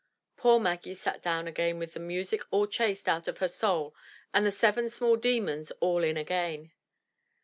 Poor 0.35 0.59
Maggie 0.59 0.95
sat 0.95 1.21
down 1.21 1.47
again 1.47 1.77
with 1.77 1.93
the 1.93 1.99
music 1.99 2.41
all 2.49 2.65
chased 2.65 3.07
out 3.07 3.27
of 3.27 3.37
her 3.37 3.47
soul 3.47 3.93
and 4.33 4.43
the 4.43 4.51
seven 4.51 4.89
small 4.89 5.15
demons 5.15 5.69
all 5.79 6.03
in 6.03 6.17
again. 6.17 6.71